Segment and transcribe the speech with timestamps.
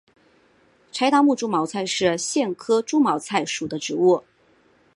[0.91, 4.23] 柴达木猪毛菜是苋科猪毛菜属的植物。